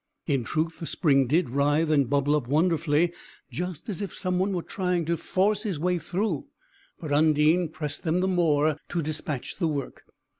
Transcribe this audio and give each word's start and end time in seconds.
In 0.25 0.43
truth, 0.43 0.79
the 0.79 0.87
spring 0.87 1.27
did 1.27 1.51
writhe 1.51 1.91
and 1.91 2.09
bubble 2.09 2.35
up 2.35 2.47
wonderfully, 2.47 3.13
just 3.51 3.87
as 3.87 4.01
if 4.01 4.15
someone 4.15 4.51
were 4.51 4.63
trying 4.63 5.05
to 5.05 5.15
force 5.15 5.61
his 5.61 5.77
way 5.77 5.99
through; 5.99 6.47
but 6.99 7.11
Undine 7.11 7.67
pressed 7.69 8.01
them 8.03 8.19
the 8.19 8.27
more 8.27 8.77
to 8.89 9.01
dispatch 9.03 9.57
the 9.57 9.67
work. 9.67 10.05